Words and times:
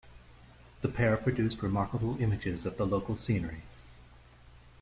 The 0.81 0.87
pair 0.87 1.15
produced 1.15 1.61
remarkable 1.61 2.19
images 2.19 2.65
of 2.65 2.75
the 2.77 2.87
local 2.87 3.15
scenery. 3.15 3.61